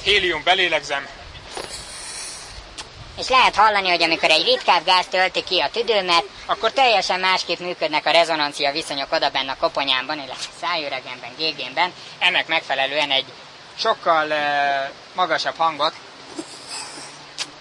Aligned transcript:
tehát 0.00 0.18
hélium 0.18 0.42
belélegzem, 0.44 1.08
és 3.18 3.28
lehet 3.28 3.54
hallani, 3.54 3.88
hogy 3.88 4.02
amikor 4.02 4.30
egy 4.30 4.44
ritkább 4.44 4.84
gáz 4.84 5.06
tölti 5.10 5.42
ki 5.42 5.60
a 5.60 5.70
tüdőmet, 5.70 6.24
akkor 6.46 6.72
teljesen 6.72 7.20
másképp 7.20 7.58
működnek 7.58 8.06
a 8.06 8.10
rezonancia 8.10 8.72
viszonyok 8.72 9.12
oda 9.12 9.30
benne 9.30 9.52
a 9.52 9.56
koponyámban, 9.60 10.16
illetve 10.16 10.50
szájüregemben, 10.60 11.30
gégémben. 11.36 11.92
Ennek 12.18 12.46
megfelelően 12.46 13.10
egy 13.10 13.24
sokkal 13.78 14.26
uh, 14.26 14.36
magasabb 15.14 15.56
hangot 15.56 15.92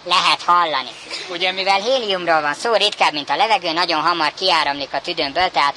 lehet 0.03 0.43
hallani. 0.43 0.89
Ugye 1.29 1.51
mivel 1.51 1.81
héliumról 1.81 2.41
van 2.41 2.53
szó, 2.53 2.73
ritkább, 2.73 3.13
mint 3.13 3.29
a 3.29 3.35
levegő, 3.35 3.71
nagyon 3.71 4.01
hamar 4.01 4.33
kiáramlik 4.33 4.93
a 4.93 5.01
tüdőmből, 5.01 5.49
tehát 5.51 5.75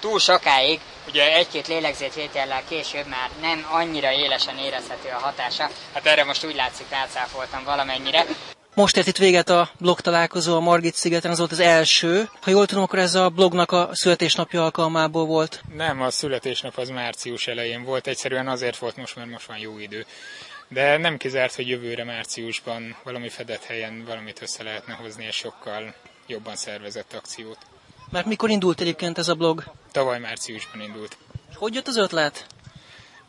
túl 0.00 0.18
sokáig, 0.18 0.80
ugye 1.08 1.34
egy-két 1.34 1.68
lélegzetvétellel 1.68 2.62
később 2.68 3.06
már 3.06 3.30
nem 3.40 3.66
annyira 3.70 4.12
élesen 4.12 4.58
érezhető 4.58 5.08
a 5.08 5.18
hatása. 5.18 5.70
Hát 5.92 6.06
erre 6.06 6.24
most 6.24 6.44
úgy 6.44 6.54
látszik, 6.54 6.86
átszáfoltam 6.92 7.64
valamennyire. 7.64 8.24
Most 8.74 8.96
ért 8.96 9.06
itt 9.06 9.16
véget 9.16 9.48
a 9.48 9.70
blog 9.78 10.00
találkozó 10.00 10.56
a 10.56 10.60
Margit 10.60 10.94
szigeten, 10.94 11.30
az 11.30 11.38
volt 11.38 11.52
az 11.52 11.60
első. 11.60 12.28
Ha 12.40 12.50
jól 12.50 12.66
tudom, 12.66 12.82
akkor 12.82 12.98
ez 12.98 13.14
a 13.14 13.28
blognak 13.28 13.72
a 13.72 13.88
születésnapja 13.92 14.62
alkalmából 14.64 15.26
volt. 15.26 15.62
Nem, 15.76 16.02
a 16.02 16.10
születésnap 16.10 16.78
az 16.78 16.88
március 16.88 17.46
elején 17.46 17.84
volt, 17.84 18.06
egyszerűen 18.06 18.48
azért 18.48 18.76
volt 18.76 18.96
most, 18.96 19.16
mert 19.16 19.30
most 19.30 19.46
van 19.46 19.58
jó 19.58 19.78
idő. 19.78 20.06
De 20.68 20.96
nem 20.96 21.16
kizárt, 21.16 21.54
hogy 21.54 21.68
jövőre 21.68 22.04
márciusban 22.04 22.96
valami 23.02 23.28
fedett 23.28 23.64
helyen 23.64 24.04
valamit 24.06 24.42
össze 24.42 24.62
lehetne 24.62 24.94
hozni, 24.94 25.24
és 25.24 25.36
sokkal 25.36 25.94
jobban 26.26 26.56
szervezett 26.56 27.12
akciót. 27.12 27.58
Mert 28.14 28.26
mikor 28.26 28.50
indult 28.50 28.80
egyébként 28.80 29.18
ez 29.18 29.28
a 29.28 29.34
blog? 29.34 29.64
Tavaly 29.92 30.18
márciusban 30.18 30.80
indult. 30.80 31.16
Hogy 31.54 31.74
jött 31.74 31.86
az 31.86 31.96
ötlet? 31.96 32.46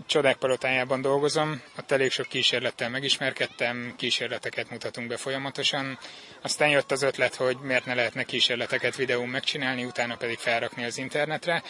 Csodák 0.05 0.37
palotájában 0.37 1.01
dolgozom, 1.01 1.61
ott 1.79 1.91
elég 1.91 2.11
sok 2.11 2.27
kísérlettel 2.27 2.89
megismerkedtem, 2.89 3.93
kísérleteket 3.97 4.69
mutatunk 4.69 5.07
be 5.07 5.17
folyamatosan. 5.17 5.99
Aztán 6.41 6.69
jött 6.69 6.91
az 6.91 7.01
ötlet, 7.01 7.35
hogy 7.35 7.57
miért 7.61 7.85
ne 7.85 7.93
lehetne 7.93 8.23
kísérleteket 8.23 8.95
videón 8.95 9.27
megcsinálni, 9.27 9.85
utána 9.85 10.15
pedig 10.15 10.37
felrakni 10.37 10.83
az 10.83 10.97
internetre. 10.97 11.63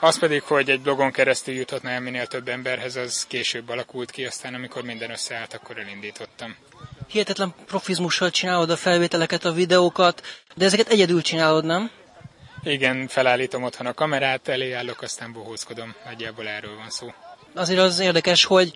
Az 0.00 0.18
pedig, 0.18 0.42
hogy 0.42 0.70
egy 0.70 0.80
blogon 0.80 1.12
keresztül 1.12 1.54
juthatna 1.54 1.90
el 1.90 2.00
minél 2.00 2.26
több 2.26 2.48
emberhez, 2.48 2.96
az 2.96 3.26
később 3.26 3.68
alakult 3.68 4.10
ki, 4.10 4.24
aztán 4.24 4.54
amikor 4.54 4.82
minden 4.82 5.10
összeállt, 5.10 5.54
akkor 5.54 5.78
elindítottam. 5.78 6.56
Hihetetlen 7.06 7.54
profizmussal 7.66 8.30
csinálod 8.30 8.70
a 8.70 8.76
felvételeket, 8.76 9.44
a 9.44 9.52
videókat, 9.52 10.22
de 10.54 10.64
ezeket 10.64 10.88
egyedül 10.88 11.22
csinálod, 11.22 11.64
nem? 11.64 11.90
Igen, 12.64 13.06
felállítom 13.08 13.62
otthon 13.62 13.86
a 13.86 13.94
kamerát, 13.94 14.48
elé 14.48 14.72
állok, 14.72 15.02
aztán 15.02 15.32
bohózkodom. 15.32 15.94
Nagyjából 16.04 16.48
erről 16.48 16.76
van 16.76 16.90
szó 16.90 17.12
azért 17.54 17.80
az 17.80 17.98
érdekes, 17.98 18.44
hogy 18.44 18.74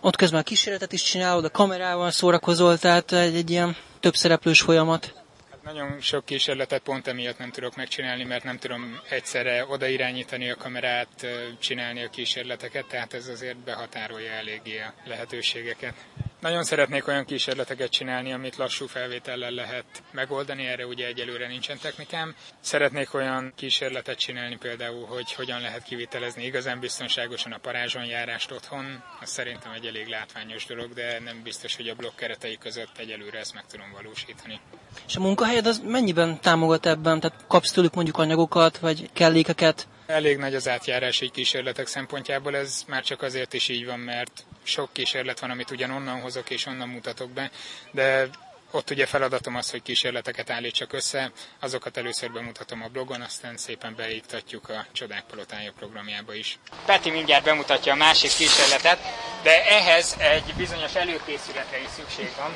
ott 0.00 0.16
közben 0.16 0.40
a 0.40 0.42
kísérletet 0.42 0.92
is 0.92 1.02
csinálod, 1.02 1.44
a 1.44 1.50
kamerával 1.50 2.10
szórakozol, 2.10 2.78
tehát 2.78 3.12
egy, 3.12 3.34
egy 3.34 3.50
ilyen 3.50 3.76
több 4.00 4.14
szereplős 4.14 4.60
folyamat. 4.60 5.14
Hát 5.50 5.62
nagyon 5.62 6.00
sok 6.00 6.24
kísérletet 6.24 6.82
pont 6.82 7.06
emiatt 7.06 7.38
nem 7.38 7.50
tudok 7.50 7.76
megcsinálni, 7.76 8.24
mert 8.24 8.44
nem 8.44 8.58
tudom 8.58 9.00
egyszerre 9.08 9.66
odairányítani 9.66 10.50
a 10.50 10.56
kamerát, 10.56 11.26
csinálni 11.58 12.04
a 12.04 12.10
kísérleteket, 12.10 12.86
tehát 12.86 13.14
ez 13.14 13.28
azért 13.28 13.56
behatárolja 13.56 14.30
eléggé 14.30 14.78
a 14.78 14.94
lehetőségeket. 15.04 15.94
Nagyon 16.40 16.64
szeretnék 16.64 17.06
olyan 17.06 17.24
kísérleteket 17.24 17.90
csinálni, 17.90 18.32
amit 18.32 18.56
lassú 18.56 18.86
felvétellel 18.86 19.50
lehet 19.50 19.84
megoldani, 20.10 20.66
erre 20.66 20.86
ugye 20.86 21.06
egyelőre 21.06 21.46
nincsen 21.46 21.78
technikám. 21.78 22.34
Szeretnék 22.60 23.14
olyan 23.14 23.52
kísérletet 23.56 24.18
csinálni 24.18 24.56
például, 24.56 25.06
hogy 25.06 25.32
hogyan 25.32 25.60
lehet 25.60 25.82
kivitelezni 25.82 26.44
igazán 26.44 26.80
biztonságosan 26.80 27.52
a 27.52 27.58
parázsonjárást 27.58 28.50
otthon. 28.50 29.02
Az 29.20 29.30
szerintem 29.30 29.72
egy 29.72 29.86
elég 29.86 30.06
látványos 30.06 30.66
dolog, 30.66 30.94
de 30.94 31.20
nem 31.24 31.42
biztos, 31.42 31.76
hogy 31.76 31.88
a 31.88 31.94
blokk 31.94 32.16
keretei 32.16 32.58
között 32.58 32.98
egyelőre 32.98 33.38
ezt 33.38 33.54
meg 33.54 33.64
tudom 33.66 33.92
valósítani. 33.92 34.60
És 35.06 35.16
a 35.16 35.20
munkahelyed 35.20 35.66
az 35.66 35.82
mennyiben 35.84 36.40
támogat 36.40 36.86
ebben? 36.86 37.20
Tehát 37.20 37.44
kapsz 37.46 37.72
tőlük 37.72 37.94
mondjuk 37.94 38.18
anyagokat, 38.18 38.78
vagy 38.78 39.10
kellékeket? 39.12 39.88
Elég 40.06 40.36
nagy 40.38 40.54
az 40.54 40.68
átjárás 40.68 41.20
így 41.20 41.30
kísérletek 41.30 41.86
szempontjából, 41.86 42.56
ez 42.56 42.82
már 42.86 43.02
csak 43.02 43.22
azért 43.22 43.52
is 43.52 43.68
így 43.68 43.86
van, 43.86 43.98
mert 43.98 44.46
sok 44.66 44.92
kísérlet 44.92 45.40
van, 45.40 45.50
amit 45.50 45.70
ugyan 45.70 45.90
onnan 45.90 46.20
hozok 46.20 46.50
és 46.50 46.66
onnan 46.66 46.88
mutatok 46.88 47.30
be, 47.30 47.50
de 47.90 48.28
ott 48.70 48.90
ugye 48.90 49.06
feladatom 49.06 49.56
az, 49.56 49.70
hogy 49.70 49.82
kísérleteket 49.82 50.50
állítsak 50.50 50.92
össze, 50.92 51.30
azokat 51.60 51.96
először 51.96 52.32
bemutatom 52.32 52.82
a 52.82 52.88
blogon, 52.88 53.20
aztán 53.20 53.56
szépen 53.56 53.94
beiktatjuk 53.96 54.68
a 54.68 54.86
Csodák 54.92 55.24
Palotája 55.30 55.72
programjába 55.78 56.34
is. 56.34 56.58
Peti 56.84 57.10
mindjárt 57.10 57.44
bemutatja 57.44 57.92
a 57.92 57.96
másik 57.96 58.30
kísérletet, 58.30 58.98
de 59.42 59.66
ehhez 59.66 60.16
egy 60.18 60.54
bizonyos 60.56 60.94
előkészületre 60.94 61.80
is 61.80 61.88
szükség 61.96 62.30
van. 62.36 62.54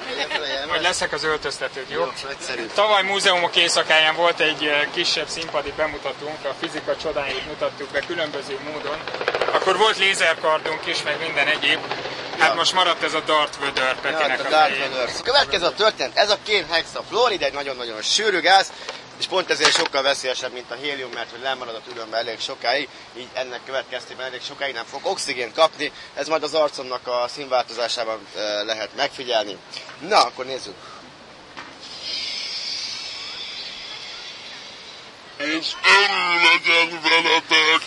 Hogy 0.69 0.81
leszek 0.81 1.13
az 1.13 1.25
öltöztetők, 1.25 1.91
jó? 1.91 2.01
jó 2.01 2.11
Tavaly 2.75 3.03
múzeumok 3.03 3.57
éjszakáján 3.57 4.17
volt 4.17 4.41
egy 4.41 4.65
eh, 4.65 4.87
kisebb 4.93 5.29
színpadi 5.29 5.73
bemutatunk, 5.77 6.45
a 6.45 6.55
fizika 6.61 6.97
csodáit 6.97 7.47
mutattuk 7.47 7.91
be 7.91 8.01
különböző 8.01 8.59
módon. 8.73 8.99
Akkor 9.53 9.77
volt 9.77 9.99
lézerkardunk 9.99 10.87
is, 10.87 11.03
meg 11.03 11.21
minden 11.21 11.47
egyéb. 11.47 11.79
Hát 12.41 12.55
most 12.55 12.73
maradt 12.73 13.03
ez 13.03 13.15
a 13.15 13.21
Darth 13.21 13.59
Vader 13.59 14.01
Petinek 14.01 14.39
ja, 14.39 14.45
a, 14.45 14.47
a 14.47 14.51
Darth 14.51 14.79
Vader. 14.79 15.13
Következő 15.23 15.65
a 15.65 15.75
történet, 15.75 16.17
ez 16.17 16.31
a 16.31 16.39
két 16.43 16.67
hexafluorid, 16.71 17.43
egy 17.43 17.53
nagyon-nagyon 17.53 18.03
sűrű 18.03 18.41
gáz, 18.41 18.73
és 19.19 19.27
pont 19.27 19.51
ezért 19.51 19.77
sokkal 19.77 20.03
veszélyesebb, 20.03 20.53
mint 20.53 20.71
a 20.71 20.75
hélium, 20.75 21.11
mert 21.15 21.31
hogy 21.31 21.41
lemarad 21.41 21.75
a 21.75 21.81
tüdőmbe 21.89 22.17
elég 22.17 22.41
sokáig, 22.41 22.89
így 23.17 23.29
ennek 23.33 23.61
következtében 23.67 24.27
elég 24.27 24.43
sokáig 24.43 24.75
nem 24.75 24.85
fog 24.85 25.01
oxigént 25.07 25.55
kapni, 25.55 25.93
ez 26.15 26.29
majd 26.29 26.43
az 26.43 26.55
arcomnak 26.55 27.07
a 27.07 27.29
színváltozásában 27.29 28.27
lehet 28.67 28.91
megfigyelni. 28.97 29.57
Na, 30.09 30.23
akkor 30.23 30.45
nézzük. 30.45 30.75
És 35.37 35.73
legyen 36.43 37.01
veletek! 37.03 37.83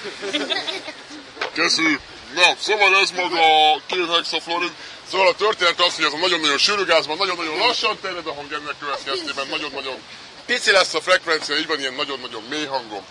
Köszönjük! 1.54 2.13
Na, 2.36 2.56
szóval 2.60 2.96
ez 2.96 3.12
maga 3.12 3.72
a 3.72 3.82
két 3.86 4.10
hexafluorid. 4.16 4.72
Szóval 5.12 5.28
a 5.28 5.36
történet 5.36 5.82
az, 5.82 5.96
hogy 5.96 6.06
ez 6.06 6.14
a 6.14 6.18
nagyon-nagyon 6.18 6.58
sűrű 6.58 6.84
gázban 6.86 7.18
nagyon-nagyon 7.18 7.58
lassan 7.58 8.00
terjed 8.02 8.28
a 8.28 8.34
hang 8.34 8.52
ennek 8.52 8.76
következtében, 8.80 9.48
nagyon-nagyon 9.48 9.98
pici 10.46 10.72
lesz 10.72 10.94
a 10.94 11.02
frekvencia, 11.02 11.58
így 11.58 11.68
van 11.68 11.80
ilyen 11.80 11.94
nagyon-nagyon 11.94 12.44
mély 12.50 12.66
hangom. 12.66 13.06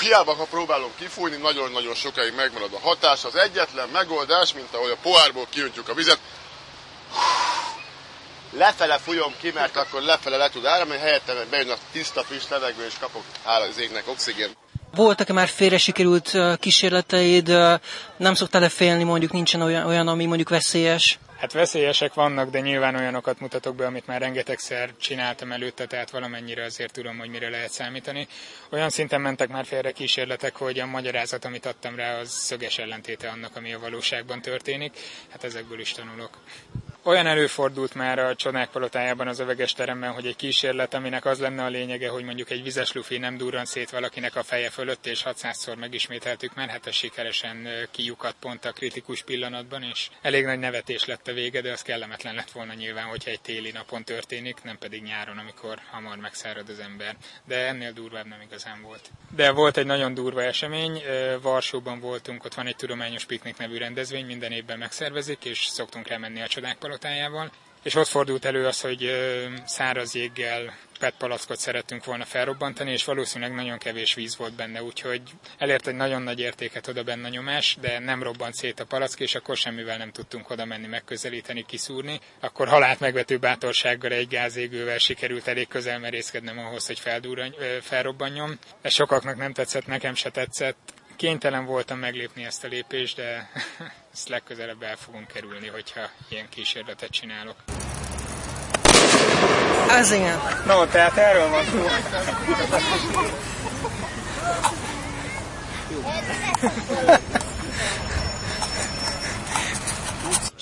Hiába, 0.00 0.34
ha 0.34 0.44
próbálom 0.44 0.90
kifújni, 0.98 1.36
nagyon-nagyon 1.36 1.94
sokáig 1.94 2.34
megmarad 2.34 2.72
a 2.72 2.78
hatás. 2.78 3.24
Az 3.24 3.36
egyetlen 3.36 3.88
megoldás, 3.88 4.52
mint 4.52 4.74
ahogy 4.74 4.90
a 4.90 4.96
pohárból 5.02 5.46
kiöntjük 5.50 5.88
a 5.88 5.94
vizet, 5.94 6.18
lefele 8.52 8.98
fújom 8.98 9.34
ki, 9.40 9.50
mert 9.50 9.76
akkor 9.76 10.02
lefele 10.02 10.36
le 10.36 10.48
tud 10.48 10.66
áramlani, 10.66 11.00
helyette 11.00 11.44
bejön 11.50 11.70
a 11.70 11.76
tiszta, 11.92 12.24
friss 12.24 12.48
levegő, 12.48 12.86
és 12.86 12.94
kapok 13.00 13.24
az 13.44 13.78
égnek 13.78 14.08
oxigén. 14.08 14.56
Voltak-e 14.94 15.32
már 15.32 15.48
félre 15.48 15.78
sikerült 15.78 16.32
kísérleteid? 16.58 17.48
Nem 18.16 18.34
szoktál-e 18.34 18.68
félni, 18.68 19.02
mondjuk 19.02 19.32
nincsen 19.32 19.60
olyan, 19.60 19.86
olyan, 19.86 20.08
ami 20.08 20.24
mondjuk 20.24 20.48
veszélyes? 20.48 21.18
Hát 21.38 21.52
veszélyesek 21.52 22.14
vannak, 22.14 22.50
de 22.50 22.60
nyilván 22.60 22.94
olyanokat 22.94 23.40
mutatok 23.40 23.76
be, 23.76 23.86
amit 23.86 24.06
már 24.06 24.20
rengetegszer 24.20 24.90
csináltam 25.00 25.52
előtte, 25.52 25.86
tehát 25.86 26.10
valamennyire 26.10 26.64
azért 26.64 26.92
tudom, 26.92 27.18
hogy 27.18 27.28
mire 27.28 27.48
lehet 27.48 27.70
számítani. 27.70 28.26
Olyan 28.70 28.90
szinten 28.90 29.20
mentek 29.20 29.48
már 29.48 29.64
félre 29.64 29.90
kísérletek, 29.92 30.56
hogy 30.56 30.78
a 30.78 30.86
magyarázat, 30.86 31.44
amit 31.44 31.66
adtam 31.66 31.96
rá, 31.96 32.18
az 32.18 32.30
szöges 32.30 32.78
ellentéte 32.78 33.28
annak, 33.28 33.56
ami 33.56 33.72
a 33.72 33.78
valóságban 33.78 34.40
történik. 34.42 34.98
Hát 35.28 35.44
ezekből 35.44 35.80
is 35.80 35.92
tanulok. 35.92 36.38
Olyan 37.08 37.26
előfordult 37.26 37.94
már 37.94 38.18
a 38.18 38.34
csodák 38.34 38.70
palotájában 38.70 39.28
az 39.28 39.38
öveges 39.38 39.72
teremben, 39.72 40.12
hogy 40.12 40.26
egy 40.26 40.36
kísérlet, 40.36 40.94
aminek 40.94 41.24
az 41.24 41.38
lenne 41.38 41.64
a 41.64 41.68
lényege, 41.68 42.08
hogy 42.08 42.24
mondjuk 42.24 42.50
egy 42.50 42.62
vizes 42.62 42.92
lufi 42.92 43.18
nem 43.18 43.36
durran 43.36 43.64
szét 43.64 43.90
valakinek 43.90 44.36
a 44.36 44.42
feje 44.42 44.70
fölött, 44.70 45.06
és 45.06 45.22
600-szor 45.24 45.78
megismételtük 45.78 46.54
már, 46.54 46.68
hát 46.68 46.86
ez 46.86 46.94
sikeresen 46.94 47.68
kiukat 47.90 48.34
pont 48.40 48.64
a 48.64 48.72
kritikus 48.72 49.22
pillanatban, 49.22 49.82
és 49.82 50.10
elég 50.22 50.44
nagy 50.44 50.58
nevetés 50.58 51.04
lett 51.04 51.28
a 51.28 51.32
vége, 51.32 51.60
de 51.60 51.72
az 51.72 51.82
kellemetlen 51.82 52.34
lett 52.34 52.50
volna 52.50 52.72
nyilván, 52.72 53.04
hogyha 53.04 53.30
egy 53.30 53.40
téli 53.40 53.70
napon 53.70 54.04
történik, 54.04 54.62
nem 54.62 54.78
pedig 54.78 55.02
nyáron, 55.02 55.38
amikor 55.38 55.78
hamar 55.90 56.16
megszárad 56.16 56.68
az 56.68 56.78
ember. 56.78 57.16
De 57.44 57.66
ennél 57.66 57.92
durvább 57.92 58.26
nem 58.26 58.40
igazán 58.40 58.82
volt. 58.82 59.10
De 59.36 59.50
volt 59.50 59.76
egy 59.76 59.86
nagyon 59.86 60.14
durva 60.14 60.42
esemény, 60.42 61.02
Varsóban 61.42 62.00
voltunk, 62.00 62.44
ott 62.44 62.54
van 62.54 62.66
egy 62.66 62.76
tudományos 62.76 63.24
piknik 63.24 63.56
nevű 63.56 63.76
rendezvény, 63.76 64.26
minden 64.26 64.52
évben 64.52 64.78
megszervezik, 64.78 65.44
és 65.44 65.66
szoktunk 65.66 66.10
elmenni 66.10 66.40
a 66.40 66.46
csodák 66.46 66.78
palotájával, 66.98 67.50
és 67.82 67.94
ott 67.94 68.06
fordult 68.06 68.44
elő 68.44 68.66
az, 68.66 68.80
hogy 68.80 69.10
száraz 69.64 70.14
jéggel 70.14 70.76
PET 70.98 71.14
palackot 71.18 71.58
szerettünk 71.58 72.04
volna 72.04 72.24
felrobbantani, 72.24 72.92
és 72.92 73.04
valószínűleg 73.04 73.54
nagyon 73.54 73.78
kevés 73.78 74.14
víz 74.14 74.36
volt 74.36 74.52
benne, 74.52 74.82
úgyhogy 74.82 75.22
elért 75.58 75.86
egy 75.86 75.94
nagyon 75.94 76.22
nagy 76.22 76.40
értéket 76.40 76.86
oda 76.86 77.02
benne 77.02 77.26
a 77.26 77.30
nyomás, 77.30 77.76
de 77.80 77.98
nem 77.98 78.22
robbant 78.22 78.54
szét 78.54 78.80
a 78.80 78.84
palack, 78.84 79.20
és 79.20 79.34
akkor 79.34 79.56
semmivel 79.56 79.96
nem 79.96 80.10
tudtunk 80.10 80.50
oda 80.50 80.64
menni, 80.64 80.86
megközelíteni, 80.86 81.64
kiszúrni. 81.66 82.20
Akkor 82.40 82.68
halált 82.68 83.00
megvető 83.00 83.36
bátorsággal 83.36 84.12
egy 84.12 84.28
gázégővel 84.28 84.98
sikerült 84.98 85.46
elég 85.48 85.68
közel 85.68 85.98
merészkednem 85.98 86.58
ahhoz, 86.58 86.86
hogy 86.86 87.02
felrobbanjon. 87.80 88.58
Ez 88.82 88.92
sokaknak 88.92 89.36
nem 89.36 89.52
tetszett, 89.52 89.86
nekem 89.86 90.14
se 90.14 90.30
tetszett. 90.30 90.76
Kénytelen 91.16 91.64
voltam 91.64 91.98
meglépni 91.98 92.44
ezt 92.44 92.64
a 92.64 92.68
lépést, 92.68 93.16
de 93.16 93.50
ezt 94.18 94.28
legközelebb 94.28 94.82
el 94.82 94.96
fogom 94.96 95.26
kerülni, 95.26 95.66
hogyha 95.68 96.00
ilyen 96.28 96.48
kísérletet 96.48 97.10
csinálok. 97.10 97.56
Ez 99.88 100.10
igen. 100.10 100.38
No, 100.66 100.86
tehát 100.86 101.16
erről 101.16 101.48
van 101.48 101.64
szó. 101.64 101.86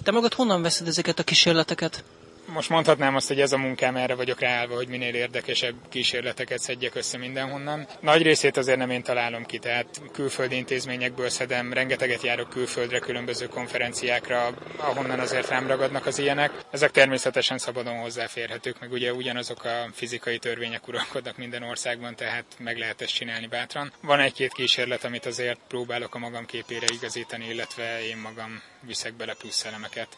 Te 0.02 0.10
magad 0.10 0.34
honnan 0.34 0.62
veszed 0.62 0.86
ezeket 0.86 1.18
a 1.18 1.22
kísérleteket? 1.22 2.04
Most 2.46 2.68
mondhatnám 2.68 3.16
azt, 3.16 3.28
hogy 3.28 3.40
ez 3.40 3.52
a 3.52 3.58
munkám, 3.58 3.96
erre 3.96 4.14
vagyok 4.14 4.40
ráállva, 4.40 4.74
hogy 4.74 4.88
minél 4.88 5.14
érdekesebb 5.14 5.74
kísérleteket 5.88 6.58
szedjek 6.58 6.94
össze 6.94 7.18
mindenhonnan. 7.18 7.86
Nagy 8.00 8.22
részét 8.22 8.56
azért 8.56 8.78
nem 8.78 8.90
én 8.90 9.02
találom 9.02 9.44
ki, 9.44 9.58
tehát 9.58 10.02
külföldi 10.12 10.56
intézményekből 10.56 11.28
szedem, 11.28 11.72
rengeteget 11.72 12.22
járok 12.22 12.48
külföldre, 12.48 12.98
különböző 12.98 13.46
konferenciákra, 13.46 14.54
ahonnan 14.76 15.20
azért 15.20 15.48
rám 15.48 15.66
ragadnak 15.66 16.06
az 16.06 16.18
ilyenek. 16.18 16.52
Ezek 16.70 16.90
természetesen 16.90 17.58
szabadon 17.58 17.98
hozzáférhetők, 17.98 18.80
meg 18.80 18.92
ugye 18.92 19.12
ugyanazok 19.12 19.64
a 19.64 19.88
fizikai 19.92 20.38
törvények 20.38 20.88
uralkodnak 20.88 21.36
minden 21.36 21.62
országban, 21.62 22.16
tehát 22.16 22.44
meg 22.58 22.78
lehet 22.78 23.00
ezt 23.00 23.14
csinálni 23.14 23.46
bátran. 23.46 23.92
Van 24.00 24.20
egy-két 24.20 24.52
kísérlet, 24.52 25.04
amit 25.04 25.26
azért 25.26 25.58
próbálok 25.68 26.14
a 26.14 26.18
magam 26.18 26.46
képére 26.46 26.86
igazítani, 26.92 27.48
illetve 27.48 28.06
én 28.06 28.16
magam 28.16 28.62
viszek 28.80 29.14
bele 29.14 29.34
plusz 29.34 29.64
elemeket. 29.64 30.08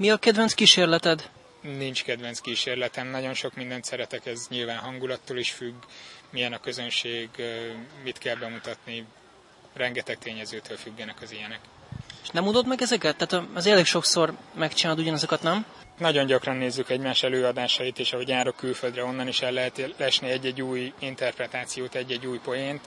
Mi 0.00 0.10
a 0.10 0.16
kedvenc 0.16 0.52
kísérleted? 0.52 1.30
Nincs 1.60 2.04
kedvenc 2.04 2.40
kísérletem, 2.40 3.06
nagyon 3.06 3.34
sok 3.34 3.54
mindent 3.54 3.84
szeretek, 3.84 4.26
ez 4.26 4.46
nyilván 4.48 4.76
hangulattól 4.76 5.38
is 5.38 5.50
függ, 5.50 5.74
milyen 6.30 6.52
a 6.52 6.60
közönség, 6.60 7.28
mit 8.04 8.18
kell 8.18 8.36
bemutatni, 8.36 9.04
rengeteg 9.72 10.18
tényezőtől 10.18 10.76
függenek 10.76 11.22
az 11.22 11.32
ilyenek. 11.32 11.60
És 12.22 12.28
nem 12.28 12.46
udod 12.46 12.66
meg 12.66 12.82
ezeket? 12.82 13.16
Tehát 13.16 13.46
az 13.54 13.66
elég 13.66 13.84
sokszor 13.84 14.32
megcsinálod 14.54 15.00
ugyanazokat, 15.00 15.42
nem? 15.42 15.66
Nagyon 16.00 16.26
gyakran 16.26 16.56
nézzük 16.56 16.90
egymás 16.90 17.22
előadásait, 17.22 17.98
és 17.98 18.12
ahogy 18.12 18.28
járok 18.28 18.56
külföldre, 18.56 19.04
onnan 19.04 19.28
is 19.28 19.40
el 19.40 19.52
lehet 19.52 19.94
lesni 19.96 20.30
egy-egy 20.30 20.62
új 20.62 20.92
interpretációt, 20.98 21.94
egy-egy 21.94 22.26
új 22.26 22.38
poént, 22.38 22.80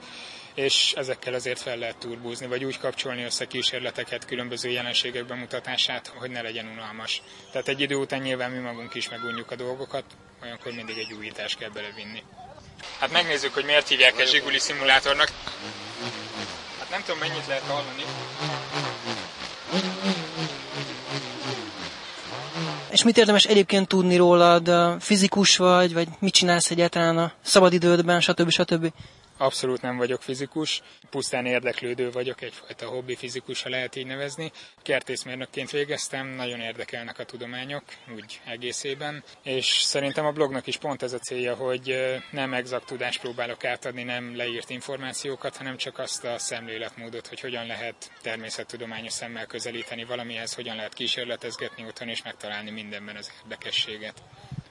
és 0.54 0.94
ezekkel 0.98 1.34
azért 1.34 1.60
fel 1.60 1.78
lehet 1.78 1.98
turbúzni, 1.98 2.48
vagy 2.48 2.64
úgy 2.64 2.80
kapcsolni 2.80 3.24
össze 3.24 3.46
kísérleteket, 3.46 4.26
különböző 4.26 4.70
jelenségek 4.70 5.26
bemutatását, 5.26 6.14
hogy 6.16 6.32
ne 6.32 6.42
legyen 6.42 6.68
unalmas. 6.68 7.22
Tehát 7.52 7.68
egy 7.68 7.82
idő 7.82 7.96
után 7.96 8.22
nyilván 8.22 8.52
mi 8.52 8.60
magunk 8.60 8.96
is 8.96 9.10
megunjuk 9.10 9.52
a 9.52 9.56
dolgokat, 9.56 10.06
olyankor 10.44 10.72
mindig 10.72 10.98
egy 10.98 11.14
újítást 11.14 11.58
kell 11.58 11.70
belevinni. 11.70 12.24
Hát 13.00 13.12
megnézzük, 13.12 13.54
hogy 13.54 13.66
miért 13.66 13.88
hívják 13.88 14.20
ezt 14.20 14.32
Zsiguli 14.32 14.60
szimulátornak. 14.60 15.32
Hát 16.80 16.90
nem 16.90 17.02
tudom, 17.02 17.20
mennyit 17.20 17.48
lehet 17.48 17.64
hallani. 17.64 18.04
És 23.04 23.10
mit 23.10 23.18
érdemes 23.18 23.46
egyébként 23.46 23.88
tudni 23.88 24.16
rólad? 24.16 24.72
Fizikus 25.00 25.58
vagy, 25.58 25.94
vagy 25.94 26.08
mit 26.20 26.34
csinálsz 26.34 26.72
egyáltalán 26.72 27.18
a 27.18 27.32
szabadidődben, 27.42 28.22
stb. 28.22 28.50
stb. 28.50 28.92
Abszolút 29.38 29.82
nem 29.82 29.98
vagyok 29.98 30.22
fizikus, 30.22 30.82
pusztán 31.10 31.46
érdeklődő 31.46 32.12
vagyok, 32.12 32.42
egyfajta 32.42 32.88
hobbi 32.88 33.16
fizikus, 33.16 33.62
ha 33.62 33.70
lehet 33.70 33.96
így 33.96 34.06
nevezni. 34.06 34.52
Kertészmérnökként 34.82 35.72
végeztem, 35.72 36.28
nagyon 36.28 36.60
érdekelnek 36.60 37.20
a 37.20 37.24
tudományok, 37.24 37.84
úgy 38.16 38.42
egészében, 38.46 39.24
és 39.44 39.66
szerintem 39.66 40.26
a 40.26 40.32
blognak 40.32 40.68
is 40.68 40.78
pont 40.78 41.04
ez 41.04 41.14
a 41.14 41.20
célja, 41.20 41.56
hogy 41.56 42.16
nem 42.32 42.54
exakt 42.54 42.86
tudást 42.86 43.20
próbálok 43.22 43.66
átadni, 43.66 44.04
nem 44.04 44.36
leírt 44.36 44.70
információkat, 44.70 45.58
hanem 45.58 45.78
csak 45.78 46.00
azt 46.00 46.24
a 46.24 46.38
szemléletmódot, 46.38 47.28
hogy 47.28 47.40
hogyan 47.40 47.66
lehet 47.66 48.12
természettudományos 48.22 49.14
szemmel 49.14 49.46
közelíteni 49.46 50.04
valamihez, 50.04 50.54
hogyan 50.54 50.76
lehet 50.76 50.94
kísérletezgetni 50.94 51.86
otthon 51.86 52.08
és 52.08 52.24
megtalálni 52.24 52.72
mindenben 52.72 53.16
az 53.16 53.32
érdekességet. 53.44 54.22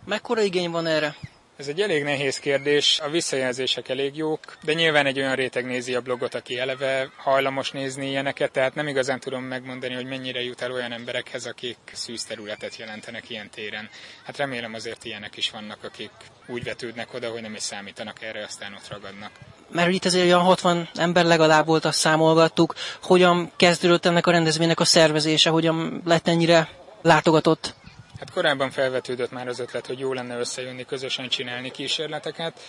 Mekkora 0.05 0.41
igény 0.41 0.70
van 0.70 0.87
erre? 0.87 1.17
Ez 1.56 1.69
egy 1.69 1.81
elég 1.81 2.02
nehéz 2.02 2.38
kérdés, 2.38 3.00
a 3.00 3.10
visszajelzések 3.10 3.88
elég 3.88 4.16
jók, 4.16 4.40
de 4.62 4.72
nyilván 4.72 5.06
egy 5.06 5.19
olyan 5.19 5.34
réteg 5.34 5.64
nézi 5.64 5.94
a 5.94 6.00
blogot, 6.00 6.34
aki 6.34 6.58
eleve 6.58 7.10
hajlamos 7.16 7.70
nézni 7.70 8.08
ilyeneket, 8.08 8.52
tehát 8.52 8.75
nem 8.75 8.88
igazán 8.88 9.20
tudom 9.20 9.43
megmondani, 9.43 9.94
hogy 9.94 10.06
mennyire 10.06 10.43
jut 10.43 10.60
el 10.60 10.72
olyan 10.72 10.93
emberekhez, 10.93 11.46
akik 11.46 11.76
szűz 11.93 12.25
területet 12.25 12.76
jelentenek 12.76 13.31
ilyen 13.31 13.50
téren. 13.50 13.88
Hát 14.25 14.37
remélem 14.37 14.75
azért 14.75 15.04
ilyenek 15.04 15.37
is 15.37 15.50
vannak, 15.50 15.78
akik 15.84 16.10
úgy 16.46 16.64
vetődnek 16.64 17.14
oda, 17.14 17.31
hogy 17.31 17.43
nem 17.43 17.54
is 17.54 17.62
számítanak 17.62 18.22
erre, 18.22 18.44
aztán 18.44 18.75
ott 18.75 18.88
ragadnak. 18.88 19.31
Mert 19.70 19.90
itt 19.90 20.04
azért 20.04 20.25
olyan 20.25 20.40
60 20.40 20.88
ember 20.94 21.25
legalább 21.25 21.66
volt, 21.66 21.84
azt 21.84 21.99
számolgattuk. 21.99 22.75
Hogyan 23.02 23.52
kezdődött 23.56 24.06
ennek 24.06 24.26
a 24.26 24.31
rendezvénynek 24.31 24.81
a 24.81 24.84
szervezése, 24.84 25.50
hogyan 25.50 26.02
lett 26.04 26.28
ennyire 26.28 26.69
látogatott? 27.02 27.75
Hát 28.22 28.30
korábban 28.30 28.70
felvetődött 28.70 29.30
már 29.30 29.48
az 29.48 29.58
ötlet, 29.58 29.86
hogy 29.86 29.98
jó 29.98 30.12
lenne 30.12 30.38
összejönni, 30.38 30.84
közösen 30.84 31.28
csinálni 31.28 31.70
kísérleteket. 31.70 32.60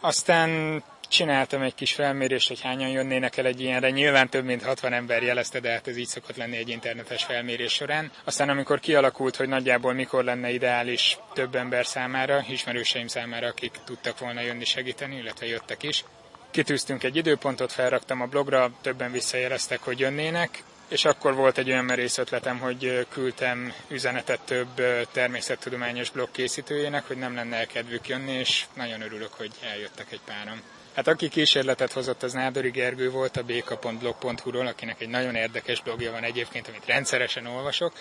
Aztán 0.00 0.82
csináltam 1.08 1.62
egy 1.62 1.74
kis 1.74 1.92
felmérést, 1.92 2.48
hogy 2.48 2.60
hányan 2.60 2.88
jönnének 2.88 3.36
el 3.36 3.46
egy 3.46 3.60
ilyenre. 3.60 3.90
Nyilván 3.90 4.28
több 4.28 4.44
mint 4.44 4.62
60 4.62 4.92
ember 4.92 5.22
jelezte, 5.22 5.60
de 5.60 5.70
hát 5.70 5.88
ez 5.88 5.96
így 5.96 6.06
szokott 6.06 6.36
lenni 6.36 6.56
egy 6.56 6.68
internetes 6.68 7.24
felmérés 7.24 7.72
során. 7.72 8.10
Aztán 8.24 8.48
amikor 8.48 8.80
kialakult, 8.80 9.36
hogy 9.36 9.48
nagyjából 9.48 9.92
mikor 9.92 10.24
lenne 10.24 10.50
ideális 10.50 11.18
több 11.32 11.54
ember 11.54 11.86
számára, 11.86 12.44
ismerőseim 12.48 13.06
számára, 13.06 13.46
akik 13.46 13.80
tudtak 13.84 14.18
volna 14.18 14.40
jönni 14.40 14.64
segíteni, 14.64 15.16
illetve 15.16 15.46
jöttek 15.46 15.82
is, 15.82 16.04
kitűztünk 16.50 17.02
egy 17.02 17.16
időpontot, 17.16 17.72
felraktam 17.72 18.20
a 18.20 18.26
blogra, 18.26 18.70
többen 18.80 19.12
visszajeleztek, 19.12 19.82
hogy 19.82 19.98
jönnének, 19.98 20.62
és 20.94 21.04
akkor 21.04 21.34
volt 21.34 21.58
egy 21.58 21.70
olyan 21.70 21.84
merész 21.84 22.18
ötletem, 22.18 22.58
hogy 22.58 23.06
küldtem 23.10 23.72
üzenetet 23.88 24.40
több 24.40 24.68
természettudományos 25.12 26.10
blog 26.10 26.30
készítőjének, 26.30 27.06
hogy 27.06 27.16
nem 27.16 27.34
lenne 27.34 27.56
elkedvük 27.56 28.08
jönni, 28.08 28.32
és 28.32 28.64
nagyon 28.74 29.02
örülök, 29.02 29.32
hogy 29.32 29.50
eljöttek 29.72 30.12
egy 30.12 30.20
páran. 30.24 30.62
Hát 30.94 31.08
aki 31.08 31.28
kísérletet 31.28 31.92
hozott, 31.92 32.22
az 32.22 32.32
Nádori 32.32 32.70
Gergő 32.70 33.10
volt 33.10 33.36
a 33.36 33.42
bk.blog.hu-ról, 33.42 34.66
akinek 34.66 35.00
egy 35.00 35.08
nagyon 35.08 35.34
érdekes 35.34 35.82
blogja 35.82 36.10
van 36.10 36.22
egyébként, 36.22 36.68
amit 36.68 36.86
rendszeresen 36.86 37.46
olvasok. 37.46 37.92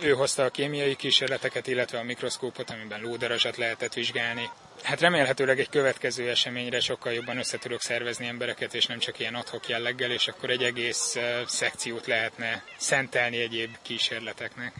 Ő 0.00 0.12
hozta 0.12 0.44
a 0.44 0.50
kémiai 0.50 0.96
kísérleteket, 0.96 1.66
illetve 1.66 1.98
a 1.98 2.02
mikroszkópot, 2.02 2.70
amiben 2.70 3.00
lódarazsat 3.00 3.56
lehetett 3.56 3.92
vizsgálni. 3.92 4.50
Hát 4.82 5.00
remélhetőleg 5.00 5.60
egy 5.60 5.68
következő 5.68 6.28
eseményre 6.28 6.80
sokkal 6.80 7.12
jobban 7.12 7.38
össze 7.38 7.58
tudok 7.58 7.80
szervezni 7.80 8.26
embereket, 8.26 8.74
és 8.74 8.86
nem 8.86 8.98
csak 8.98 9.18
ilyen 9.18 9.34
adhok 9.34 9.68
jelleggel, 9.68 10.10
és 10.10 10.28
akkor 10.28 10.50
egy 10.50 10.62
egész 10.62 11.16
szekciót 11.46 12.06
lehetne 12.06 12.64
szentelni 12.76 13.36
egyéb 13.36 13.76
kísérleteknek. 13.82 14.72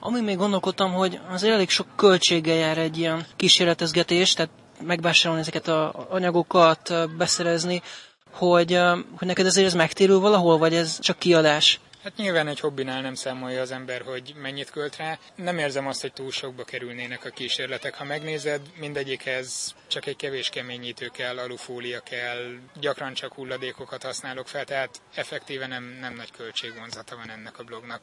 Ami 0.00 0.20
még 0.20 0.36
gondolkodtam, 0.36 0.92
hogy 0.92 1.18
az 1.30 1.42
elég 1.42 1.70
sok 1.70 1.86
költséggel 1.96 2.56
jár 2.56 2.78
egy 2.78 2.98
ilyen 2.98 3.26
kísérletezgetés, 3.36 4.32
tehát 4.32 4.52
megvásárolni 4.82 5.40
ezeket 5.42 5.68
az 5.68 5.90
anyagokat, 6.08 6.92
beszerezni, 7.16 7.82
hogy, 8.30 8.78
hogy 9.16 9.26
neked 9.26 9.46
ezért 9.46 9.66
ez 9.66 9.74
megtérül 9.74 10.18
valahol, 10.18 10.58
vagy 10.58 10.74
ez 10.74 10.98
csak 11.00 11.18
kiadás? 11.18 11.80
Hát 12.02 12.16
nyilván 12.16 12.48
egy 12.48 12.60
hobbinál 12.60 13.00
nem 13.00 13.14
számolja 13.14 13.60
az 13.60 13.70
ember, 13.70 14.02
hogy 14.02 14.34
mennyit 14.36 14.70
költ 14.70 14.96
rá. 14.96 15.18
Nem 15.34 15.58
érzem 15.58 15.86
azt, 15.86 16.00
hogy 16.00 16.12
túl 16.12 16.30
sokba 16.30 16.64
kerülnének 16.64 17.24
a 17.24 17.30
kísérletek. 17.30 17.94
Ha 17.94 18.04
megnézed, 18.04 18.60
mindegyikhez 18.76 19.74
csak 19.86 20.06
egy 20.06 20.16
kevés 20.16 20.48
keményítő 20.48 21.08
kell, 21.08 21.38
alufólia 21.38 22.00
kell, 22.00 22.58
gyakran 22.80 23.14
csak 23.14 23.34
hulladékokat 23.34 24.02
használok 24.02 24.48
fel, 24.48 24.64
tehát 24.64 25.00
effektíve 25.14 25.66
nem, 25.66 25.84
nem 26.00 26.14
nagy 26.14 26.30
költségvonzata 26.30 27.16
van 27.16 27.30
ennek 27.30 27.58
a 27.58 27.64
blognak. 27.64 28.02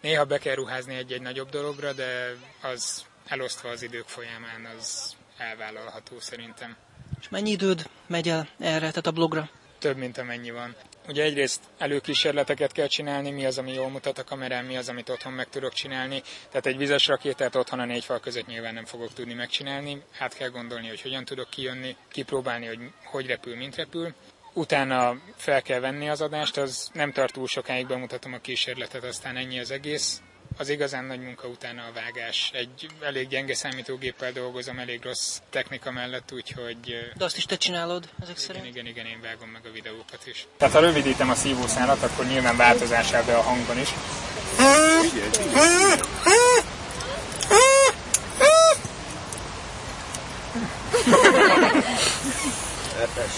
Néha 0.00 0.24
be 0.24 0.38
kell 0.38 0.54
ruházni 0.54 0.94
egy-egy 0.94 1.22
nagyobb 1.22 1.48
dologra, 1.48 1.92
de 1.92 2.34
az 2.62 3.04
elosztva 3.26 3.68
az 3.68 3.82
idők 3.82 4.06
folyamán 4.06 4.76
az 4.78 5.16
elvállalható 5.36 6.20
szerintem. 6.20 6.76
És 7.20 7.28
mennyi 7.28 7.50
időd 7.50 7.88
megy 8.06 8.28
el 8.28 8.48
erre, 8.58 8.78
tehát 8.78 9.06
a 9.06 9.10
blogra? 9.10 9.50
Több, 9.78 9.96
mint 9.96 10.18
amennyi 10.18 10.50
van. 10.50 10.76
Ugye 11.08 11.22
egyrészt 11.22 11.60
előkísérleteket 11.78 12.72
kell 12.72 12.86
csinálni, 12.86 13.30
mi 13.30 13.46
az, 13.46 13.58
ami 13.58 13.72
jól 13.72 13.88
mutat 13.88 14.18
a 14.18 14.24
kamerán, 14.24 14.64
mi 14.64 14.76
az, 14.76 14.88
amit 14.88 15.08
otthon 15.08 15.32
meg 15.32 15.48
tudok 15.48 15.72
csinálni. 15.72 16.22
Tehát 16.48 16.66
egy 16.66 16.76
vizes 16.76 17.06
rakétát 17.06 17.54
otthon 17.54 17.80
a 17.80 17.84
négy 17.84 18.04
fal 18.04 18.20
között 18.20 18.46
nyilván 18.46 18.74
nem 18.74 18.84
fogok 18.84 19.12
tudni 19.12 19.34
megcsinálni. 19.34 20.02
Hát 20.12 20.34
kell 20.34 20.48
gondolni, 20.48 20.88
hogy 20.88 21.00
hogyan 21.00 21.24
tudok 21.24 21.50
kijönni, 21.50 21.96
kipróbálni, 22.08 22.66
hogy 22.66 22.78
hogy 23.04 23.26
repül, 23.26 23.56
mint 23.56 23.76
repül. 23.76 24.14
Utána 24.52 25.16
fel 25.36 25.62
kell 25.62 25.80
venni 25.80 26.08
az 26.08 26.20
adást, 26.20 26.56
az 26.56 26.90
nem 26.92 27.12
tart 27.12 27.32
túl 27.32 27.46
sokáig, 27.46 27.86
bemutatom 27.86 28.32
a 28.32 28.38
kísérletet, 28.38 29.04
aztán 29.04 29.36
ennyi 29.36 29.58
az 29.58 29.70
egész 29.70 30.22
az 30.58 30.68
igazán 30.68 31.04
nagy 31.04 31.20
munka 31.20 31.48
utána 31.48 31.82
a 31.82 31.92
vágás. 31.94 32.50
Egy 32.54 32.88
elég 33.00 33.28
gyenge 33.28 33.54
számítógéppel 33.54 34.32
dolgozom, 34.32 34.78
elég 34.78 35.02
rossz 35.02 35.38
technika 35.50 35.90
mellett, 35.90 36.32
úgyhogy... 36.32 37.10
De 37.16 37.24
azt 37.24 37.36
is 37.36 37.44
te 37.44 37.56
csinálod 37.56 38.08
ezek 38.22 38.38
igen, 38.38 38.46
szerint? 38.46 38.66
Igen, 38.66 38.86
igen, 38.86 39.06
én 39.06 39.20
vágom 39.22 39.48
meg 39.48 39.62
a 39.64 39.72
videókat 39.72 40.26
is. 40.26 40.46
Tehát 40.56 40.74
ha 40.74 40.80
rövidítem 40.80 41.30
a 41.30 41.34
szívószálat, 41.34 42.02
akkor 42.02 42.26
nyilván 42.26 42.56
változás 42.56 43.10
be 43.10 43.36
a 43.36 43.42
hangban 43.42 43.78
is. 43.78 43.88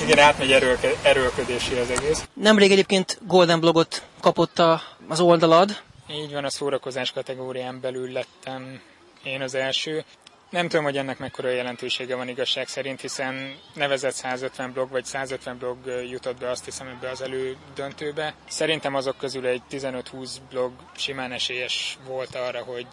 Igen, 0.02 0.18
átmegy 0.18 0.52
erőlke, 0.52 0.90
erőlködési 1.02 1.74
az 1.74 1.90
egész. 1.90 2.28
Nemrég 2.32 2.70
egyébként 2.72 3.18
Golden 3.26 3.60
Blogot 3.60 4.02
kapott 4.20 4.58
a 4.58 4.82
az 5.08 5.20
oldalad. 5.20 5.82
Így 6.12 6.32
van, 6.32 6.44
a 6.44 6.50
szórakozás 6.50 7.12
kategórián 7.12 7.80
belül 7.80 8.12
lettem 8.12 8.82
én 9.22 9.42
az 9.42 9.54
első. 9.54 10.04
Nem 10.50 10.68
tudom, 10.68 10.84
hogy 10.84 10.96
ennek 10.96 11.18
mekkora 11.18 11.48
jelentősége 11.48 12.16
van 12.16 12.28
igazság 12.28 12.68
szerint, 12.68 13.00
hiszen 13.00 13.58
nevezett 13.74 14.12
150 14.12 14.72
blog 14.72 14.90
vagy 14.90 15.04
150 15.04 15.58
blog 15.58 15.76
jutott 16.10 16.38
be 16.38 16.50
azt 16.50 16.64
hiszem 16.64 16.86
ebbe 16.86 17.10
az 17.10 17.20
elődöntőbe. 17.20 18.34
Szerintem 18.48 18.94
azok 18.94 19.16
közül 19.16 19.46
egy 19.46 19.62
15-20 19.70 20.36
blog 20.50 20.72
simán 20.96 21.32
esélyes 21.32 21.98
volt 22.06 22.34
arra, 22.34 22.62
hogy 22.62 22.86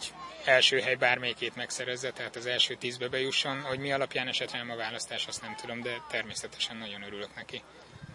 első 0.46 0.80
hely 0.80 0.96
bármelyikét 0.96 1.56
megszerezze, 1.56 2.12
tehát 2.12 2.36
az 2.36 2.46
első 2.46 2.76
tízbe 2.76 3.08
bejusson. 3.08 3.62
Hogy 3.62 3.80
mi 3.80 3.92
alapján 3.92 4.28
esett 4.28 4.52
a 4.52 4.76
választás, 4.76 5.28
azt 5.28 5.42
nem 5.42 5.56
tudom, 5.62 5.82
de 5.82 6.02
természetesen 6.10 6.78
nagyon 6.78 7.04
örülök 7.04 7.36
neki. 7.36 7.62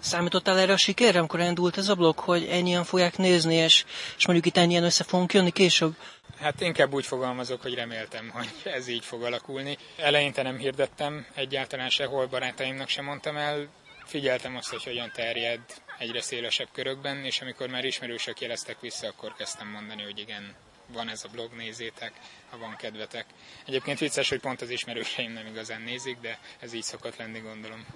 Számítottál 0.03 0.59
erre 0.59 0.73
a 0.73 0.77
sikerre, 0.77 1.19
amikor 1.19 1.41
indult 1.41 1.79
ez 1.79 1.89
a 1.89 1.95
blog, 1.95 2.19
hogy 2.19 2.47
ennyien 2.51 2.85
fogják 2.85 3.17
nézni, 3.17 3.55
és, 3.55 3.85
és 4.17 4.27
mondjuk 4.27 4.47
itt 4.47 4.63
ennyien 4.63 4.85
össze 4.85 5.05
fogunk 5.05 5.33
jönni 5.33 5.51
később? 5.51 5.97
Hát 6.41 6.61
inkább 6.61 6.93
úgy 6.93 7.07
fogalmazok, 7.07 7.63
hogy 7.63 7.75
reméltem, 7.75 8.29
hogy 8.29 8.49
ez 8.77 8.89
így 8.89 9.05
fog 9.05 9.23
alakulni. 9.23 9.79
Eleinte 9.97 10.43
nem 10.43 10.57
hirdettem, 10.57 11.27
egyáltalán 11.35 11.89
sehol 11.89 12.27
barátaimnak 12.27 12.89
sem 12.89 13.05
mondtam 13.05 13.37
el, 13.37 13.69
figyeltem 14.05 14.57
azt, 14.57 14.71
hogy 14.71 14.85
hogyan 14.85 15.11
terjed 15.15 15.61
egyre 15.99 16.21
szélesebb 16.21 16.69
körökben, 16.73 17.25
és 17.25 17.41
amikor 17.41 17.69
már 17.69 17.85
ismerősök 17.85 18.41
jeleztek 18.41 18.81
vissza, 18.81 19.07
akkor 19.07 19.35
kezdtem 19.35 19.69
mondani, 19.69 20.03
hogy 20.03 20.19
igen, 20.19 20.55
van 20.93 21.09
ez 21.09 21.25
a 21.25 21.29
blog, 21.33 21.53
nézzétek, 21.57 22.13
ha 22.51 22.59
van 22.59 22.77
kedvetek. 22.77 23.27
Egyébként 23.67 23.99
vicces, 23.99 24.29
hogy 24.29 24.41
pont 24.41 24.61
az 24.61 24.71
ismerőseim 24.71 25.33
nem 25.33 25.47
igazán 25.47 25.83
nézik, 25.83 26.17
de 26.21 26.39
ez 26.61 26.73
így 26.73 26.83
szokott 26.83 27.17
lenni, 27.17 27.39
gondolom 27.39 27.87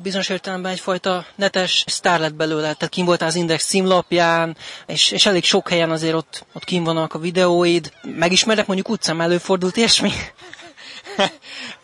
bizonyos 0.00 0.28
értelemben 0.28 0.72
egyfajta 0.72 1.26
netes 1.34 1.84
sztár 1.86 2.20
lett 2.20 2.34
belőle, 2.34 2.62
tehát 2.62 2.88
kim 2.88 3.04
voltál 3.04 3.28
az 3.28 3.34
Index 3.34 3.66
címlapján, 3.66 4.56
és, 4.86 5.10
és 5.10 5.26
elég 5.26 5.44
sok 5.44 5.68
helyen 5.68 5.90
azért 5.90 6.14
ott, 6.14 6.46
ott 6.52 6.64
kim 6.64 6.84
vannak 6.84 7.14
a 7.14 7.18
videóid. 7.18 7.92
Megismernek 8.02 8.66
mondjuk 8.66 8.88
utcán 8.88 9.20
előfordult 9.20 9.76
ilyesmi? 9.76 10.10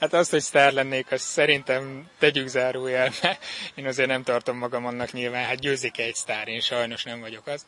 Hát 0.01 0.13
azt, 0.15 0.31
hogy 0.31 0.41
sztár 0.41 0.73
lennék, 0.73 1.13
azt 1.13 1.25
szerintem 1.25 2.09
tegyük 2.19 2.47
zárójelbe. 2.47 3.39
Én 3.75 3.87
azért 3.87 4.09
nem 4.09 4.23
tartom 4.23 4.57
magam 4.57 4.87
annak 4.87 5.13
nyilván, 5.13 5.45
hát 5.45 5.61
győzik 5.61 5.99
egy 5.99 6.15
sztár, 6.15 6.49
én 6.49 6.61
sajnos 6.61 7.05
nem 7.05 7.21
vagyok 7.21 7.47
az. 7.47 7.67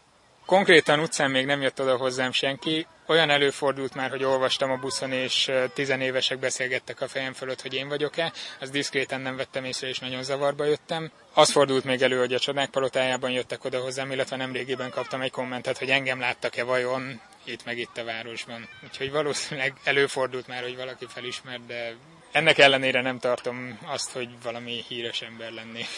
Konkrétan 0.51 1.01
utcán 1.01 1.31
még 1.31 1.47
nem 1.47 1.61
jött 1.61 1.81
oda 1.81 1.97
hozzám 1.97 2.33
senki. 2.33 2.87
Olyan 3.07 3.31
előfordult 3.31 3.95
már, 3.95 4.11
hogy 4.11 4.25
olvastam 4.25 4.71
a 4.71 4.77
buszon, 4.77 5.13
és 5.13 5.51
tizenévesek 5.75 6.39
beszélgettek 6.39 7.01
a 7.01 7.09
fejem 7.09 7.33
fölött, 7.33 7.61
hogy 7.61 7.75
én 7.75 7.89
vagyok-e. 7.89 8.33
Az 8.61 8.71
diszkréten 8.71 9.21
nem 9.21 9.37
vettem 9.37 9.65
észre, 9.65 9.89
és 9.89 9.99
nagyon 9.99 10.23
zavarba 10.23 10.65
jöttem. 10.65 11.11
Az 11.35 11.51
fordult 11.51 11.85
még 11.85 12.03
elő, 12.03 12.19
hogy 12.19 12.35
a 12.35 12.39
csodák 12.39 12.71
palotájában 12.71 13.31
jöttek 13.31 13.65
oda 13.65 13.81
hozzám, 13.81 14.11
illetve 14.11 14.37
nem 14.37 14.53
régiben 14.53 14.91
kaptam 14.91 15.21
egy 15.21 15.31
kommentet, 15.31 15.79
hogy 15.79 15.91
engem 15.91 16.21
láttak-e 16.21 16.65
vajon 16.65 17.21
itt 17.45 17.65
meg 17.65 17.79
itt 17.79 17.99
a 17.99 18.05
városban. 18.05 18.69
Úgyhogy 18.85 19.11
valószínűleg 19.11 19.73
előfordult 19.85 20.47
már, 20.47 20.63
hogy 20.63 20.77
valaki 20.77 21.07
felismert, 21.09 21.67
de 21.67 21.95
ennek 22.33 22.59
ellenére 22.59 23.01
nem 23.03 23.19
tartom 23.19 23.79
azt, 23.85 24.13
hogy 24.13 24.29
valami 24.43 24.85
híres 24.89 25.23
ember 25.23 25.53
lennék. 25.53 25.89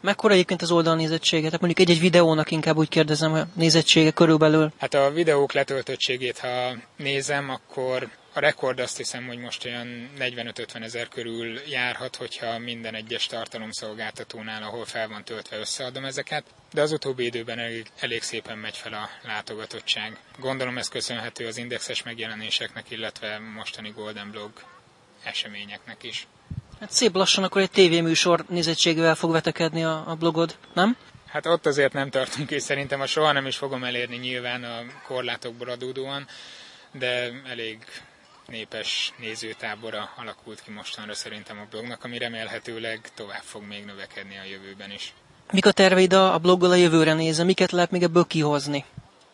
Mekkora 0.00 0.32
egyébként 0.32 0.62
az 0.62 0.70
oldal 0.70 0.94
nézettsége? 0.94 1.44
Tehát 1.44 1.60
mondjuk 1.60 1.88
egy-egy 1.88 2.00
videónak 2.00 2.50
inkább 2.50 2.76
úgy 2.76 2.88
kérdezem 2.88 3.32
a 3.32 3.46
nézettsége 3.54 4.10
körülbelül. 4.10 4.72
Hát 4.78 4.94
a 4.94 5.10
videók 5.10 5.52
letöltöttségét, 5.52 6.38
ha 6.38 6.76
nézem, 6.96 7.50
akkor 7.50 8.08
a 8.34 8.40
rekord 8.40 8.80
azt 8.80 8.96
hiszem, 8.96 9.26
hogy 9.26 9.38
most 9.38 9.64
olyan 9.64 10.10
45-50 10.18 10.82
ezer 10.82 11.08
körül 11.08 11.58
járhat, 11.68 12.16
hogyha 12.16 12.58
minden 12.58 12.94
egyes 12.94 13.26
tartalomszolgáltatónál, 13.26 14.62
ahol 14.62 14.84
fel 14.84 15.08
van 15.08 15.24
töltve, 15.24 15.58
összeadom 15.58 16.04
ezeket, 16.04 16.44
de 16.72 16.80
az 16.80 16.92
utóbbi 16.92 17.24
időben 17.24 17.58
elég, 17.58 17.86
elég 18.00 18.22
szépen 18.22 18.58
megy 18.58 18.76
fel 18.76 18.92
a 18.92 19.08
látogatottság. 19.26 20.18
Gondolom 20.38 20.78
ez 20.78 20.88
köszönhető 20.88 21.46
az 21.46 21.56
indexes 21.56 22.02
megjelenéseknek, 22.02 22.90
illetve 22.90 23.38
mostani 23.38 23.92
Golden 23.96 24.30
Blog 24.30 24.50
eseményeknek 25.22 26.02
is. 26.02 26.26
Hát 26.82 26.92
szép 26.92 27.14
lassan 27.14 27.44
akkor 27.44 27.62
egy 27.62 27.70
tévéműsor 27.70 28.44
nézettségével 28.48 29.14
fog 29.14 29.32
vetekedni 29.32 29.84
a, 29.84 30.04
a 30.06 30.14
blogod, 30.14 30.56
nem? 30.72 30.96
Hát 31.26 31.46
ott 31.46 31.66
azért 31.66 31.92
nem 31.92 32.10
tartunk, 32.10 32.50
és 32.50 32.62
szerintem 32.62 33.00
a 33.00 33.06
soha 33.06 33.32
nem 33.32 33.46
is 33.46 33.56
fogom 33.56 33.84
elérni 33.84 34.16
nyilván 34.16 34.64
a 34.64 34.78
korlátokból 35.06 35.68
adódóan, 35.68 36.26
de 36.92 37.30
elég 37.48 37.78
népes 38.46 39.12
nézőtábora 39.18 40.10
alakult 40.16 40.62
ki 40.62 40.70
mostanra 40.70 41.14
szerintem 41.14 41.58
a 41.58 41.66
blognak, 41.70 42.04
ami 42.04 42.18
remélhetőleg 42.18 43.00
tovább 43.14 43.42
fog 43.42 43.62
még 43.62 43.84
növekedni 43.84 44.38
a 44.38 44.44
jövőben 44.50 44.90
is. 44.90 45.12
Mik 45.52 45.66
a 45.66 45.72
terveid 45.72 46.12
a 46.12 46.38
bloggal 46.38 46.70
a 46.70 46.74
jövőre 46.74 47.14
nézve? 47.14 47.44
Miket 47.44 47.70
lehet 47.70 47.90
még 47.90 48.02
ebből 48.02 48.26
kihozni? 48.26 48.84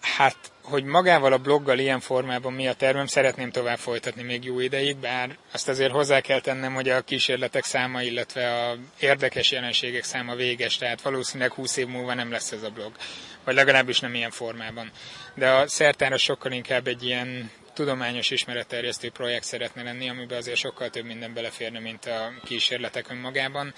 Hát, 0.00 0.36
hogy 0.68 0.84
magával 0.84 1.32
a 1.32 1.38
bloggal 1.38 1.78
ilyen 1.78 2.00
formában 2.00 2.52
mi 2.52 2.68
a 2.68 2.74
tervem, 2.74 3.06
szeretném 3.06 3.50
tovább 3.50 3.78
folytatni 3.78 4.22
még 4.22 4.44
jó 4.44 4.60
ideig, 4.60 4.96
bár 4.96 5.36
azt 5.52 5.68
azért 5.68 5.92
hozzá 5.92 6.20
kell 6.20 6.40
tennem, 6.40 6.74
hogy 6.74 6.88
a 6.88 7.00
kísérletek 7.00 7.64
száma, 7.64 8.02
illetve 8.02 8.54
a 8.54 8.76
érdekes 8.98 9.50
jelenségek 9.50 10.04
száma 10.04 10.34
véges, 10.34 10.76
tehát 10.76 11.00
valószínűleg 11.00 11.52
20 11.52 11.76
év 11.76 11.86
múlva 11.86 12.14
nem 12.14 12.30
lesz 12.30 12.52
ez 12.52 12.62
a 12.62 12.70
blog, 12.70 12.92
vagy 13.44 13.54
legalábbis 13.54 14.00
nem 14.00 14.14
ilyen 14.14 14.30
formában. 14.30 14.90
De 15.34 15.50
a 15.50 15.68
szertára 15.68 16.16
sokkal 16.16 16.52
inkább 16.52 16.86
egy 16.86 17.04
ilyen 17.04 17.50
tudományos 17.74 18.30
ismeretterjesztő 18.30 19.10
projekt 19.10 19.44
szeretne 19.44 19.82
lenni, 19.82 20.08
amiben 20.08 20.38
azért 20.38 20.56
sokkal 20.56 20.90
több 20.90 21.04
minden 21.04 21.34
beleférne, 21.34 21.78
mint 21.78 22.06
a 22.06 22.32
kísérletek 22.44 23.10
önmagában. 23.10 23.74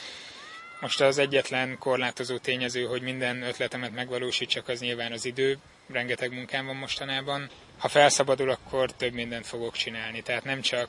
Most 0.80 1.00
az 1.00 1.18
egyetlen 1.18 1.78
korlátozó 1.78 2.38
tényező, 2.38 2.84
hogy 2.84 3.02
minden 3.02 3.42
ötletemet 3.42 3.94
megvalósítsak, 3.94 4.68
az 4.68 4.80
nyilván 4.80 5.12
az 5.12 5.24
idő. 5.24 5.58
Rengeteg 5.92 6.32
munkám 6.32 6.66
van 6.66 6.76
mostanában. 6.76 7.48
Ha 7.78 7.88
felszabadul, 7.88 8.50
akkor 8.50 8.92
több 8.92 9.12
mindent 9.12 9.46
fogok 9.46 9.76
csinálni. 9.76 10.22
Tehát 10.22 10.44
nem 10.44 10.60
csak 10.60 10.88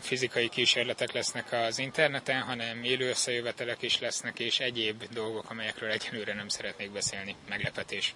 fizikai 0.00 0.48
kísérletek 0.48 1.12
lesznek 1.12 1.52
az 1.52 1.78
interneten, 1.78 2.40
hanem 2.40 2.82
élő 2.82 3.08
összejövetelek 3.08 3.82
is 3.82 4.00
lesznek, 4.00 4.38
és 4.38 4.60
egyéb 4.60 5.04
dolgok, 5.14 5.50
amelyekről 5.50 5.90
egyelőre 5.90 6.34
nem 6.34 6.48
szeretnék 6.48 6.90
beszélni. 6.90 7.34
Meglepetés. 7.48 8.14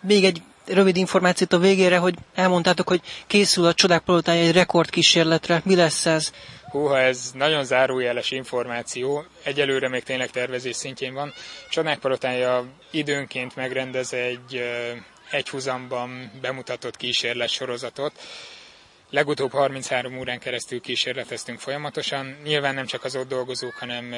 Még 0.00 0.24
egy 0.24 0.42
rövid 0.66 0.96
információt 0.96 1.52
a 1.52 1.58
végére, 1.58 1.98
hogy 1.98 2.14
elmondtátok, 2.34 2.88
hogy 2.88 3.00
készül 3.26 3.66
a 3.66 3.74
Csodák 3.74 4.02
Palotája 4.02 4.46
egy 4.46 4.52
rekordkísérletre. 4.52 5.60
Mi 5.64 5.74
lesz 5.74 6.06
ez? 6.06 6.32
Húha, 6.70 6.98
ez 6.98 7.30
nagyon 7.34 7.64
zárójeles 7.64 8.30
információ, 8.30 9.24
egyelőre 9.42 9.88
még 9.88 10.02
tényleg 10.02 10.30
tervezés 10.30 10.76
szintjén 10.76 11.14
van. 11.14 11.32
Csodák 11.70 11.98
Palotája 11.98 12.64
időnként 12.90 13.56
megrendez 13.56 14.12
egy 14.12 14.62
egyhuzamban 15.32 16.30
bemutatott 16.40 16.96
kísérlet 16.96 17.48
sorozatot. 17.48 18.12
Legutóbb 19.10 19.52
33 19.52 20.18
órán 20.18 20.38
keresztül 20.38 20.80
kísérleteztünk 20.80 21.60
folyamatosan. 21.60 22.36
Nyilván 22.44 22.74
nem 22.74 22.86
csak 22.86 23.04
az 23.04 23.16
ott 23.16 23.28
dolgozók, 23.28 23.74
hanem 23.74 24.14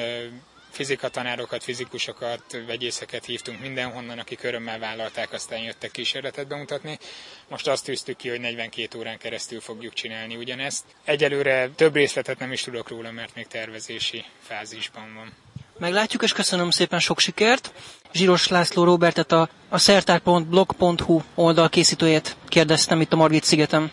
fizikatanárokat, 0.75 1.63
fizikusokat, 1.63 2.57
vegyészeket 2.67 3.25
hívtunk 3.25 3.59
mindenhonnan, 3.59 4.19
akik 4.19 4.43
örömmel 4.43 4.79
vállalták, 4.79 5.33
aztán 5.33 5.59
jöttek 5.59 5.91
kísérletet 5.91 6.47
bemutatni. 6.47 6.99
Most 7.47 7.67
azt 7.67 7.85
tűztük 7.85 8.17
ki, 8.17 8.29
hogy 8.29 8.39
42 8.39 8.97
órán 8.97 9.17
keresztül 9.17 9.59
fogjuk 9.59 9.93
csinálni 9.93 10.35
ugyanezt. 10.35 10.83
Egyelőre 11.03 11.69
több 11.69 11.95
részletet 11.95 12.39
nem 12.39 12.51
is 12.51 12.61
tudok 12.61 12.89
róla, 12.89 13.11
mert 13.11 13.35
még 13.35 13.47
tervezési 13.47 14.25
fázisban 14.41 15.13
van. 15.15 15.33
Meglátjuk, 15.77 16.23
és 16.23 16.33
köszönöm 16.33 16.69
szépen 16.69 16.99
sok 16.99 17.19
sikert. 17.19 17.71
Zsíros 18.15 18.47
László 18.47 18.83
Robertet 18.83 19.31
a, 19.31 19.49
a 19.69 19.77
szertár.blog.hu 19.77 21.21
oldal 21.35 21.69
készítőjét 21.69 22.35
kérdeztem 22.47 23.01
itt 23.01 23.13
a 23.13 23.15
Margit 23.15 23.43
szigetem. 23.43 23.91